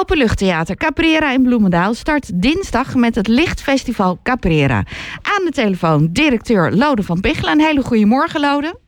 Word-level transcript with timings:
Openluchttheater 0.00 0.76
Caprera 0.76 1.32
in 1.32 1.42
Bloemendaal 1.42 1.94
start 1.94 2.42
dinsdag 2.42 2.94
met 2.94 3.14
het 3.14 3.28
Lichtfestival 3.28 4.18
Caprera. 4.22 4.76
Aan 5.34 5.44
de 5.44 5.50
telefoon 5.50 6.08
directeur 6.12 6.72
Lode 6.72 7.02
van 7.02 7.20
Pichelen. 7.20 7.52
Een 7.52 7.66
hele 7.66 7.82
goede 7.82 8.06
morgen, 8.06 8.40
Lode. 8.40 8.78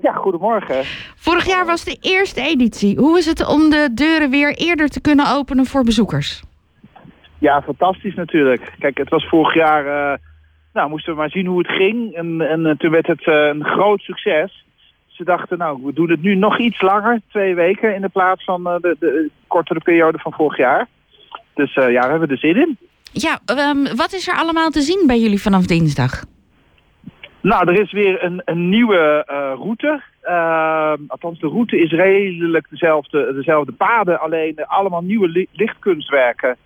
Ja, 0.00 0.12
goedemorgen. 0.12 0.84
Vorig 1.16 1.46
jaar 1.46 1.66
was 1.66 1.84
de 1.84 1.96
eerste 2.00 2.40
editie. 2.40 2.98
Hoe 2.98 3.18
is 3.18 3.26
het 3.26 3.46
om 3.46 3.70
de 3.70 3.90
deuren 3.94 4.30
weer 4.30 4.54
eerder 4.54 4.88
te 4.88 5.00
kunnen 5.00 5.26
openen 5.36 5.64
voor 5.64 5.84
bezoekers? 5.84 6.42
Ja, 7.38 7.62
fantastisch 7.62 8.14
natuurlijk. 8.14 8.72
Kijk, 8.78 8.98
het 8.98 9.08
was 9.08 9.28
vorig 9.28 9.54
jaar... 9.54 9.84
Uh, 9.86 10.18
nou, 10.72 10.90
moesten 10.90 11.12
we 11.12 11.18
maar 11.18 11.30
zien 11.30 11.46
hoe 11.46 11.58
het 11.58 11.70
ging. 11.70 12.14
En, 12.14 12.40
en 12.40 12.60
uh, 12.60 12.74
toen 12.76 12.90
werd 12.90 13.06
het 13.06 13.26
uh, 13.26 13.34
een 13.34 13.64
groot 13.64 14.00
succes. 14.00 14.64
Ze 15.18 15.24
dachten, 15.24 15.58
nou, 15.58 15.80
we 15.84 15.92
doen 15.92 16.10
het 16.10 16.22
nu 16.22 16.34
nog 16.34 16.58
iets 16.58 16.80
langer. 16.80 17.20
Twee 17.28 17.54
weken 17.54 17.94
in 17.94 18.00
de 18.00 18.08
plaats 18.08 18.44
van 18.44 18.64
de, 18.64 18.96
de 18.98 19.30
kortere 19.46 19.80
periode 19.80 20.18
van 20.18 20.32
vorig 20.32 20.56
jaar. 20.56 20.86
Dus 21.54 21.74
ja, 21.74 22.04
we 22.04 22.10
hebben 22.10 22.28
er 22.28 22.38
zin 22.38 22.56
in. 22.56 22.78
Ja, 23.12 23.38
um, 23.70 23.96
wat 23.96 24.12
is 24.12 24.28
er 24.28 24.34
allemaal 24.34 24.70
te 24.70 24.80
zien 24.80 25.04
bij 25.06 25.18
jullie 25.18 25.42
vanaf 25.42 25.66
dinsdag? 25.66 26.24
Nou, 27.40 27.68
er 27.68 27.80
is 27.80 27.92
weer 27.92 28.24
een, 28.24 28.42
een 28.44 28.68
nieuwe 28.68 29.26
uh, 29.30 29.52
route. 29.56 30.02
Uh, 30.24 30.92
althans, 31.08 31.40
de 31.40 31.46
route 31.46 31.78
is 31.78 31.90
redelijk 31.90 32.66
dezelfde, 32.70 33.34
dezelfde 33.34 33.72
paden, 33.72 34.20
alleen 34.20 34.66
allemaal 34.66 35.02
nieuwe 35.02 35.28
li 35.28 35.46
lichtkunstwerken. 35.52 36.56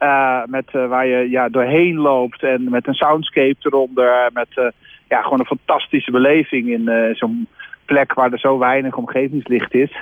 Uh, 0.00 0.44
met, 0.46 0.70
waar 0.72 1.06
je 1.06 1.30
ja, 1.30 1.48
doorheen 1.48 1.96
loopt 1.96 2.42
en 2.42 2.70
met 2.70 2.86
een 2.86 2.94
soundscape 2.94 3.56
eronder. 3.58 4.30
Met 4.32 4.72
ja, 5.08 5.22
gewoon 5.22 5.38
een 5.38 5.56
fantastische 5.58 6.10
beleving 6.10 6.68
in 6.68 7.14
zo'n 7.16 7.48
plek 7.88 8.14
waar 8.14 8.32
er 8.32 8.38
zo 8.38 8.58
weinig 8.58 8.96
omgevingslicht 8.96 9.74
is. 9.74 9.96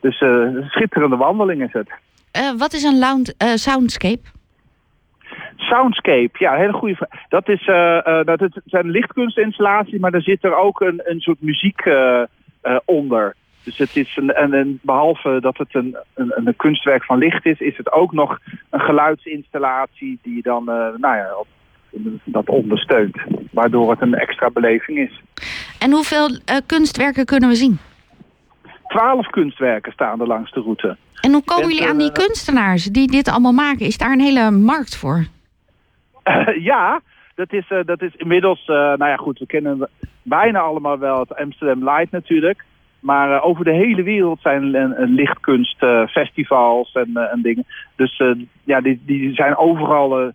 Dus 0.00 0.20
een 0.20 0.64
schitterende 0.68 1.16
wandeling 1.16 1.62
is 1.62 1.72
het. 1.72 1.90
wat 2.58 2.72
is 2.72 2.82
een 2.82 2.98
lounge, 2.98 3.34
soundscape? 3.54 4.22
Soundscape, 5.56 6.30
ja, 6.32 6.54
hele 6.54 6.72
goede 6.72 6.94
vraag. 6.94 7.08
Dat, 7.28 7.48
is, 7.48 7.66
uh, 7.66 8.00
uh, 8.06 8.24
dat 8.24 8.40
het 8.40 8.60
zijn 8.64 8.90
lichtkunstinstallaties, 8.90 9.98
maar 9.98 10.10
daar 10.10 10.22
zit 10.22 10.44
er 10.44 10.56
ook 10.56 10.80
een, 10.80 11.00
een 11.04 11.20
soort 11.20 11.40
muziek 11.40 11.84
uh, 11.84 12.22
onder. 12.84 13.34
Dus 13.62 13.78
het 13.78 13.96
is 13.96 14.16
een, 14.16 14.32
en, 14.34 14.54
en 14.54 14.78
behalve 14.82 15.38
dat 15.40 15.58
het 15.58 15.74
een, 15.74 15.96
een, 16.14 16.32
een, 16.34 16.56
kunstwerk 16.56 17.04
van 17.04 17.18
licht 17.18 17.46
is, 17.46 17.60
is 17.60 17.76
het 17.76 17.92
ook 17.92 18.12
nog 18.12 18.38
een 18.70 18.80
geluidsinstallatie 18.80 20.18
die 20.22 20.42
dan, 20.42 20.64
nou 20.64 21.16
ja, 21.16 21.28
dat 22.24 22.48
ondersteunt. 22.48 23.16
Waardoor 23.50 23.90
het 23.90 24.00
een 24.00 24.14
extra 24.14 24.50
beleving 24.50 24.98
is. 24.98 25.22
En 25.86 25.92
hoeveel 25.92 26.28
kunstwerken 26.66 27.24
kunnen 27.24 27.48
we 27.48 27.54
zien? 27.54 27.78
Twaalf 28.86 29.26
kunstwerken 29.26 29.92
staan 29.92 30.20
er 30.20 30.26
langs 30.26 30.52
de 30.52 30.60
route. 30.60 30.96
En 31.20 31.32
hoe 31.32 31.44
komen 31.44 31.68
jullie 31.68 31.88
aan 31.88 31.98
die 31.98 32.12
kunstenaars 32.12 32.84
die 32.84 33.10
dit 33.10 33.28
allemaal 33.28 33.52
maken? 33.52 33.86
Is 33.86 33.98
daar 33.98 34.12
een 34.12 34.20
hele 34.20 34.50
markt 34.50 34.96
voor? 34.96 35.26
Uh, 36.24 36.64
ja, 36.70 37.00
dat 37.34 37.52
is, 37.52 37.70
uh, 37.70 37.78
dat 37.84 38.02
is 38.02 38.14
inmiddels, 38.16 38.60
uh, 38.60 38.76
nou 38.76 39.06
ja 39.06 39.16
goed, 39.16 39.38
we 39.38 39.46
kennen 39.46 39.88
bijna 40.22 40.58
allemaal 40.58 40.98
wel 40.98 41.18
het 41.18 41.36
Amsterdam 41.36 41.84
Light 41.84 42.10
natuurlijk. 42.10 42.64
Maar 43.00 43.42
over 43.42 43.64
de 43.64 43.74
hele 43.74 44.02
wereld 44.02 44.40
zijn 44.40 44.70
lichtkunstfestivals 45.14 46.92
en, 46.92 47.16
en 47.16 47.42
dingen. 47.42 47.64
Dus 47.96 48.22
ja, 48.64 48.80
die, 48.80 49.02
die 49.04 49.34
zijn 49.34 49.56
overal 49.56 50.32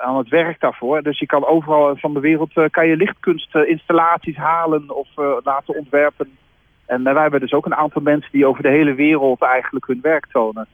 aan 0.00 0.16
het 0.16 0.28
werk 0.28 0.60
daarvoor. 0.60 1.02
Dus 1.02 1.18
je 1.18 1.26
kan 1.26 1.46
overal 1.46 1.96
van 1.96 2.14
de 2.14 2.20
wereld 2.20 2.52
kan 2.70 2.86
je 2.86 2.96
lichtkunstinstallaties 2.96 4.36
halen 4.36 4.96
of 4.96 5.08
laten 5.44 5.76
ontwerpen. 5.76 6.38
En 6.86 7.02
wij 7.02 7.22
hebben 7.22 7.40
dus 7.40 7.52
ook 7.52 7.66
een 7.66 7.74
aantal 7.74 8.02
mensen 8.02 8.32
die 8.32 8.46
over 8.46 8.62
de 8.62 8.68
hele 8.68 8.94
wereld 8.94 9.42
eigenlijk 9.42 9.86
hun 9.86 10.00
werk 10.02 10.26
tonen. 10.26 10.66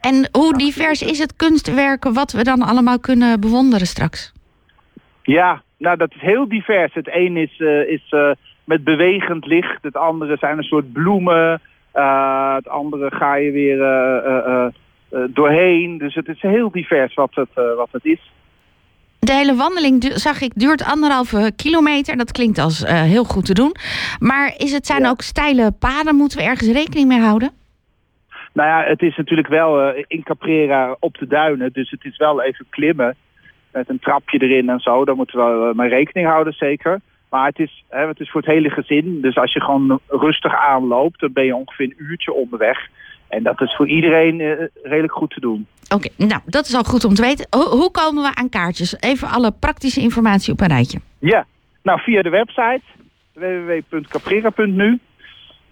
En 0.00 0.28
hoe 0.32 0.58
divers 0.58 1.02
is 1.02 1.18
het 1.18 1.36
kunstwerken 1.36 2.12
wat 2.12 2.32
we 2.32 2.44
dan 2.44 2.62
allemaal 2.62 3.00
kunnen 3.00 3.40
bewonderen 3.40 3.86
straks? 3.86 4.32
Ja, 5.22 5.62
nou 5.76 5.96
dat 5.96 6.14
is 6.14 6.20
heel 6.20 6.48
divers. 6.48 6.94
Het 6.94 7.08
een 7.12 7.36
is, 7.36 7.58
is 7.86 8.14
met 8.64 8.84
bewegend 8.84 9.46
licht, 9.46 9.82
het 9.82 9.96
andere 9.96 10.36
zijn 10.36 10.58
een 10.58 10.64
soort 10.64 10.92
bloemen, 10.92 11.60
uh, 11.94 12.54
het 12.54 12.68
andere 12.68 13.14
ga 13.14 13.34
je 13.34 13.50
weer 13.50 13.78
doorheen. 15.28 15.98
Dus 15.98 16.14
het 16.14 16.28
is 16.28 16.40
heel 16.40 16.70
divers 16.70 17.14
wat 17.14 17.34
het, 17.34 17.48
wat 17.76 17.88
het 17.90 18.04
is. 18.04 18.30
De 19.18 19.32
hele 19.32 19.54
wandeling, 19.54 20.04
zag 20.04 20.40
ik, 20.40 20.52
duurt 20.54 20.84
anderhalve 20.84 21.52
kilometer. 21.56 22.16
Dat 22.16 22.32
klinkt 22.32 22.58
als 22.58 22.84
heel 22.86 23.24
goed 23.24 23.44
te 23.44 23.54
doen. 23.54 23.74
Maar 24.18 24.54
is 24.56 24.72
het, 24.72 24.86
zijn 24.86 25.02
ja. 25.02 25.08
ook 25.08 25.20
steile 25.20 25.72
paden? 25.78 26.14
Moeten 26.14 26.38
we 26.38 26.44
ergens 26.44 26.72
rekening 26.72 27.08
mee 27.08 27.20
houden? 27.20 27.50
Nou 28.52 28.68
ja, 28.68 28.88
het 28.90 29.02
is 29.02 29.16
natuurlijk 29.16 29.48
wel 29.48 29.88
uh, 29.88 30.04
in 30.06 30.22
Caprera 30.22 30.96
op 31.00 31.18
de 31.18 31.26
duinen. 31.26 31.72
Dus 31.72 31.90
het 31.90 32.04
is 32.04 32.16
wel 32.16 32.42
even 32.42 32.66
klimmen. 32.70 33.16
Met 33.72 33.88
een 33.88 33.98
trapje 33.98 34.38
erin 34.38 34.68
en 34.68 34.80
zo. 34.80 35.04
Daar 35.04 35.16
moeten 35.16 35.38
we 35.38 35.68
uh, 35.68 35.78
mee 35.78 35.88
rekening 35.88 36.28
houden, 36.28 36.52
zeker. 36.52 37.00
Maar 37.30 37.46
het 37.46 37.58
is, 37.58 37.84
hè, 37.88 38.06
het 38.06 38.20
is 38.20 38.30
voor 38.30 38.40
het 38.40 38.50
hele 38.50 38.70
gezin. 38.70 39.20
Dus 39.20 39.36
als 39.36 39.52
je 39.52 39.60
gewoon 39.60 40.00
rustig 40.08 40.54
aanloopt, 40.54 41.20
dan 41.20 41.32
ben 41.32 41.44
je 41.44 41.56
ongeveer 41.56 41.86
een 41.86 42.04
uurtje 42.04 42.32
onderweg. 42.32 42.88
En 43.30 43.42
dat 43.42 43.60
is 43.60 43.76
voor 43.76 43.88
iedereen 43.88 44.40
uh, 44.40 44.52
redelijk 44.82 45.12
goed 45.12 45.30
te 45.30 45.40
doen. 45.40 45.66
Oké, 45.84 45.94
okay, 45.94 46.28
nou, 46.28 46.40
dat 46.46 46.66
is 46.66 46.74
al 46.74 46.82
goed 46.82 47.04
om 47.04 47.14
te 47.14 47.22
weten. 47.22 47.46
Ho 47.50 47.60
hoe 47.60 47.90
komen 47.90 48.22
we 48.22 48.34
aan 48.34 48.48
kaartjes? 48.48 49.00
Even 49.00 49.28
alle 49.28 49.52
praktische 49.60 50.00
informatie 50.00 50.52
op 50.52 50.60
een 50.60 50.68
rijtje. 50.68 51.00
Ja, 51.18 51.46
nou 51.82 52.00
via 52.00 52.22
de 52.22 52.30
website 52.30 52.82
www.caprera.nu 53.32 54.98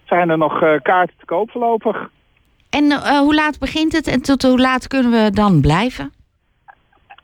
zijn 0.05 0.29
er 0.29 0.37
nog 0.37 0.59
kaarten 0.81 1.15
te 1.17 1.25
koop 1.25 1.51
voorlopig. 1.51 2.09
En 2.69 2.83
uh, 2.83 3.19
hoe 3.19 3.35
laat 3.35 3.59
begint 3.59 3.93
het 3.93 4.07
en 4.07 4.21
tot 4.21 4.41
hoe 4.41 4.59
laat 4.59 4.87
kunnen 4.87 5.11
we 5.11 5.31
dan 5.31 5.61
blijven? 5.61 6.11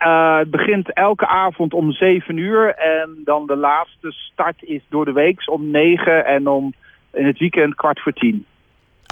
Uh, 0.06 0.38
het 0.38 0.52
begint 0.52 0.94
elke 0.94 1.28
avond 1.28 1.74
om 1.74 1.92
7 1.92 2.38
uur 2.38 2.76
en 2.76 3.22
dan 3.24 3.48
de 3.48 3.56
laatste 3.56 4.12
start 4.12 4.64
is 4.64 4.82
door 4.90 5.06
de 5.06 5.12
week 5.12 5.50
om 5.50 5.72
9 5.72 6.26
en 6.26 6.48
om 6.48 6.74
in 7.14 7.26
het 7.26 7.40
weekend 7.40 7.76
kwart 7.76 8.02
voor 8.02 8.14
10. 8.14 8.46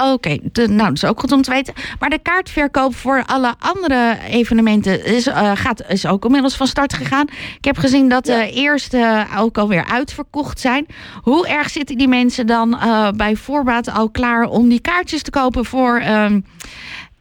Oké, 0.02 0.12
okay, 0.12 0.40
nou 0.54 0.78
dat 0.78 0.94
is 0.94 1.06
ook 1.06 1.20
goed 1.20 1.32
om 1.32 1.42
te 1.42 1.52
weten. 1.52 1.74
Maar 2.00 2.10
de 2.10 2.20
kaartverkoop 2.20 2.96
voor 2.96 3.24
alle 3.26 3.54
andere 3.60 4.18
evenementen 4.30 5.06
is, 5.06 5.28
uh, 5.28 5.52
gaat, 5.56 5.90
is 5.90 6.08
ook 6.08 6.26
inmiddels 6.26 6.58
van 6.58 6.68
start 6.68 6.94
gegaan. 6.94 7.28
Ik 7.58 7.66
heb 7.66 7.78
gezien 7.78 8.10
dat 8.10 8.26
de 8.26 8.52
eerste 8.54 9.26
ook 9.38 9.58
alweer 9.58 9.86
uitverkocht 9.86 10.60
zijn. 10.60 10.86
Hoe 11.22 11.48
erg 11.48 11.70
zitten 11.70 11.98
die 11.98 12.08
mensen 12.08 12.48
dan 12.48 12.74
uh, 12.74 13.12
bij 13.12 13.36
voorbaat 13.36 13.92
al 13.92 14.10
klaar 14.10 14.46
om 14.46 14.70
die 14.70 14.82
kaartjes 14.82 15.24
te 15.24 15.32
kopen 15.32 15.66
voor 15.66 16.00
uh, 16.00 16.32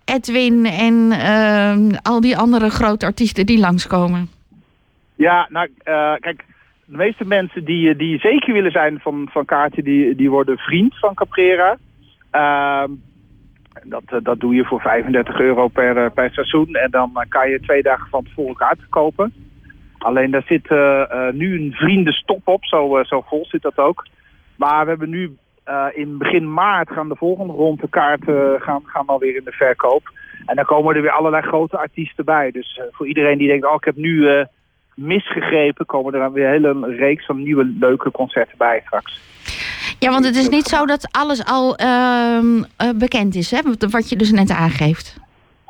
Edwin 0.05 0.66
en 0.66 1.12
ehm, 1.12 1.91
al 2.03 2.21
die 2.21 2.37
andere 2.37 2.71
grote 2.71 3.06
artiesten 3.06 3.47
die 3.47 3.59
langskomen? 3.59 4.31
Ja, 5.15 5.47
nou 5.50 5.69
uh, 5.84 6.15
kijk, 6.21 6.44
de 6.84 6.97
meeste 6.97 7.25
mensen 7.25 7.65
die, 7.65 7.97
die 7.97 8.19
zeker 8.19 8.53
willen 8.53 8.71
zijn 8.71 9.00
van, 9.00 9.28
van 9.31 9.44
kaarten, 9.44 9.84
die, 9.84 10.15
die 10.15 10.31
worden 10.31 10.59
vriend 10.59 10.99
van 10.99 11.15
Caprera. 11.15 11.78
Uh, 12.32 12.84
dat, 13.84 14.03
dat 14.22 14.41
doe 14.41 14.54
je 14.54 14.65
voor 14.65 14.81
35 14.81 15.41
euro 15.41 15.69
per, 15.69 16.10
per 16.10 16.31
seizoen. 16.31 16.75
En 16.75 16.91
dan 16.91 17.25
kan 17.28 17.50
je 17.50 17.60
twee 17.60 17.82
dagen 17.82 18.09
van 18.10 18.25
tevoren 18.25 18.54
kaarten 18.54 18.88
kopen. 18.88 19.32
Alleen 19.98 20.31
daar 20.31 20.44
zit 20.47 20.70
nu 21.34 21.60
een 21.60 21.72
vriendenstop 21.72 22.48
op. 22.48 22.65
Zo, 22.65 23.03
zo 23.03 23.20
vol 23.20 23.47
zit 23.47 23.62
dat 23.62 23.78
ook. 23.78 24.06
Maar 24.56 24.82
we 24.82 24.88
hebben 24.88 25.10
nu 25.10 25.37
in 25.94 26.19
begin 26.19 26.53
maart 26.53 26.91
gaan 26.91 27.09
de 27.09 27.16
volgende 27.16 27.53
ronde 27.53 27.88
kaarten 27.88 28.60
gaan, 28.60 28.82
gaan 28.84 29.06
alweer 29.06 29.37
in 29.37 29.44
de 29.44 29.53
verkoop. 29.53 30.12
En 30.47 30.56
dan 30.56 30.64
komen 30.64 30.97
er 30.97 31.03
weer 31.03 31.10
allerlei 31.10 31.43
grote 31.43 31.78
artiesten 31.78 32.25
bij. 32.25 32.50
Dus 32.50 32.81
voor 32.91 33.06
iedereen 33.06 33.38
die 33.38 33.49
denkt, 33.49 33.66
oh 33.66 33.75
ik 33.75 33.84
heb 33.84 33.97
nu 33.97 34.44
misgegrepen, 34.94 35.87
komen 35.87 36.14
er 36.14 36.20
dan 36.20 36.32
weer 36.32 36.47
een 36.47 36.53
hele 36.53 36.97
reeks 36.97 37.26
van 37.26 37.43
nieuwe 37.43 37.64
leuke 37.64 38.10
concerten 38.10 38.59
bij 38.59 38.81
straks. 38.84 39.31
Ja, 40.03 40.11
want 40.11 40.25
het 40.25 40.37
is 40.37 40.49
niet 40.49 40.67
zo 40.67 40.87
dat 40.87 41.09
alles 41.11 41.45
al 41.45 41.81
uh, 41.81 42.39
bekend 42.95 43.35
is, 43.35 43.51
hè? 43.51 43.61
wat 43.91 44.09
je 44.09 44.17
dus 44.17 44.31
net 44.31 44.51
aangeeft. 44.51 45.17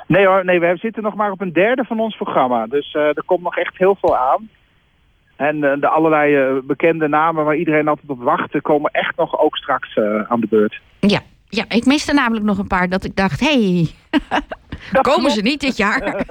Nee 0.07 0.27
hoor, 0.27 0.45
nee, 0.45 0.61
we 0.61 0.77
zitten 0.77 1.03
nog 1.03 1.15
maar 1.15 1.31
op 1.31 1.41
een 1.41 1.53
derde 1.53 1.85
van 1.85 2.01
ons 2.01 2.17
programma. 2.17 2.67
Dus 2.67 2.95
uh, 2.95 3.03
er 3.03 3.23
komt 3.27 3.43
nog 3.43 3.57
echt 3.57 3.79
heel 3.79 3.97
veel 4.01 4.17
aan. 4.17 4.49
En 5.37 5.57
uh, 5.57 5.73
de 5.81 5.89
allerlei 5.89 6.61
bekende 6.61 7.09
namen 7.09 7.45
waar 7.45 7.57
iedereen 7.57 7.89
altijd 7.89 8.11
op 8.11 8.23
wacht... 8.23 8.61
komen 8.61 8.91
echt 8.91 9.17
nog 9.17 9.39
ook 9.39 9.57
straks 9.57 9.99
aan 10.29 10.41
de 10.41 10.47
beurt. 10.47 10.81
Ja, 11.01 11.21
ja, 11.49 11.65
ik 11.69 11.85
miste 11.85 12.13
namelijk 12.13 12.45
nog 12.45 12.59
een 12.59 12.67
paar 12.67 12.89
dat 12.89 13.05
ik 13.05 13.17
dacht... 13.17 13.41
hé, 13.41 13.75
hey, 13.75 13.89
komen 15.13 15.31
ze 15.31 15.43
niet 15.43 15.61
dit 15.61 15.77
jaar? 15.77 16.27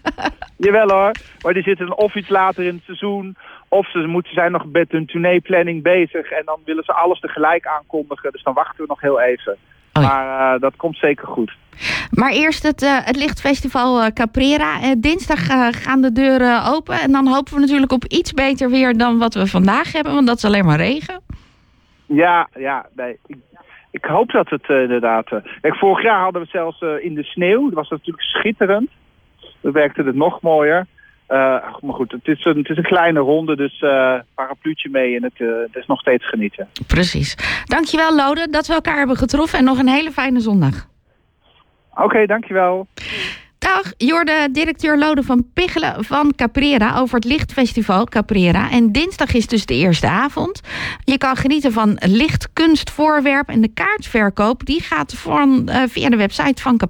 Jawel 0.56 0.88
hoor, 0.88 1.12
maar 1.42 1.54
die 1.54 1.62
zitten 1.62 1.98
of 1.98 2.14
iets 2.14 2.28
later 2.28 2.64
in 2.64 2.74
het 2.74 2.84
seizoen... 2.84 3.36
Of 3.68 3.90
ze 3.90 3.98
moeten 3.98 4.32
zijn 4.32 4.52
nog 4.52 4.66
met 4.72 4.90
hun 4.90 5.06
tourneeplanning 5.06 5.82
bezig 5.82 6.30
en 6.30 6.42
dan 6.44 6.60
willen 6.64 6.84
ze 6.84 6.92
alles 6.92 7.20
tegelijk 7.20 7.66
aankondigen. 7.66 8.32
Dus 8.32 8.42
dan 8.42 8.54
wachten 8.54 8.82
we 8.82 8.84
nog 8.88 9.00
heel 9.00 9.20
even. 9.20 9.56
Oh 9.92 10.02
ja. 10.02 10.08
Maar 10.08 10.54
uh, 10.54 10.60
dat 10.60 10.76
komt 10.76 10.96
zeker 10.96 11.26
goed. 11.26 11.52
Maar 12.10 12.32
eerst 12.32 12.62
het, 12.62 12.82
uh, 12.82 12.98
het 13.04 13.16
lichtfestival 13.16 14.00
uh, 14.00 14.06
Caprera. 14.06 14.94
dinsdag 14.98 15.46
gaan 15.82 16.00
de 16.00 16.12
deuren 16.12 16.64
open. 16.64 17.00
En 17.00 17.12
dan 17.12 17.26
hopen 17.26 17.54
we 17.54 17.60
natuurlijk 17.60 17.92
op 17.92 18.04
iets 18.04 18.32
beter 18.32 18.70
weer 18.70 18.96
dan 18.96 19.18
wat 19.18 19.34
we 19.34 19.46
vandaag 19.46 19.92
hebben. 19.92 20.14
Want 20.14 20.26
dat 20.26 20.36
is 20.36 20.44
alleen 20.44 20.64
maar 20.64 20.76
regen. 20.76 21.20
Ja, 22.06 22.48
ja. 22.54 22.86
Nee. 22.94 23.18
Ik, 23.26 23.36
ik 23.90 24.04
hoop 24.04 24.30
dat 24.30 24.48
het 24.48 24.68
eh, 24.68 24.80
inderdaad... 24.82 25.32
eh, 25.32 25.38
kijk, 25.60 25.76
vorig 25.76 26.02
jaar 26.02 26.20
hadden 26.22 26.40
we 26.40 26.48
het 26.50 26.56
zelfs 26.56 26.80
eh, 26.80 27.04
in 27.04 27.14
de 27.14 27.22
sneeuw. 27.22 27.64
Dat 27.64 27.74
was 27.74 27.88
natuurlijk 27.88 28.26
schitterend. 28.26 28.90
Dan 29.60 29.72
werkte 29.72 30.02
het 30.02 30.14
nog 30.14 30.40
mooier. 30.40 30.86
Eh, 31.26 31.38
maar 31.80 31.94
goed, 31.94 32.12
het 32.12 32.28
is, 32.28 32.44
een, 32.44 32.56
het 32.56 32.68
is 32.68 32.76
een 32.76 32.82
kleine 32.82 33.20
ronde, 33.20 33.56
dus 33.56 33.80
eh 33.80 34.14
parapluutje 34.34 34.88
mee 34.90 35.16
en 35.16 35.22
het, 35.22 35.32
eh, 35.36 35.46
het 35.46 35.76
is 35.76 35.86
nog 35.86 36.00
steeds 36.00 36.28
genieten. 36.28 36.68
Precies. 36.86 37.36
Dankjewel 37.64 38.16
Lode 38.16 38.46
dat 38.50 38.66
we 38.66 38.74
elkaar 38.74 38.98
hebben 38.98 39.16
getroffen 39.16 39.58
en 39.58 39.64
nog 39.64 39.78
een 39.78 39.88
hele 39.88 40.10
fijne 40.10 40.40
zondag. 40.40 40.86
Oké, 41.94 42.26
dankjewel. 42.26 42.86
Dag, 43.58 43.92
Jorde, 43.96 44.48
directeur 44.52 44.98
Lode 44.98 45.22
van 45.22 45.46
Pichelen 45.54 46.04
van 46.04 46.32
Caprera 46.36 46.98
over 46.98 47.14
het 47.14 47.24
Lichtfestival 47.24 48.04
Caprera. 48.04 48.70
En 48.70 48.92
dinsdag 48.92 49.34
is 49.34 49.46
dus 49.46 49.66
de 49.66 49.74
eerste 49.74 50.08
avond. 50.08 50.60
Je 51.04 51.18
kan 51.18 51.36
genieten 51.36 51.72
van 51.72 51.96
lichtkunstvoorwerp 52.00 53.48
en 53.48 53.60
de 53.60 53.72
kaartverkoop. 53.74 54.66
Die 54.66 54.80
gaat 54.80 55.14
van, 55.14 55.68
via 55.88 56.08
de 56.08 56.16
website 56.16 56.62
van 56.62 56.76
Caprera. 56.76 56.84